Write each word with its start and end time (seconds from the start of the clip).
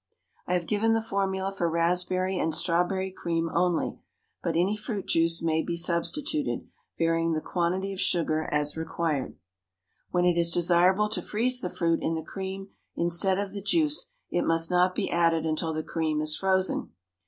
I 0.47 0.53
have 0.55 0.65
given 0.65 0.93
the 0.93 0.99
formula 1.03 1.51
for 1.51 1.69
raspberry 1.69 2.39
and 2.39 2.55
strawberry 2.55 3.11
cream 3.11 3.51
only, 3.53 3.99
but 4.41 4.55
any 4.55 4.75
fruit 4.75 5.05
juice 5.05 5.43
may 5.43 5.61
be 5.61 5.77
substituted, 5.77 6.67
varying 6.97 7.33
the 7.33 7.39
quantity 7.39 7.93
of 7.93 7.99
sugar 7.99 8.49
as 8.51 8.75
required. 8.75 9.37
When 10.09 10.25
it 10.25 10.39
is 10.39 10.49
desirable 10.49 11.09
to 11.09 11.21
freeze 11.21 11.61
the 11.61 11.69
fruit 11.69 12.01
in 12.01 12.15
the 12.15 12.23
cream 12.23 12.69
instead 12.95 13.37
of 13.37 13.53
the 13.53 13.61
juice, 13.61 14.07
it 14.31 14.41
must 14.43 14.71
not 14.71 14.95
be 14.95 15.07
added 15.07 15.45
until 15.45 15.71
the 15.71 15.83
cream 15.83 16.19
is 16.19 16.35
frozen. 16.35 16.93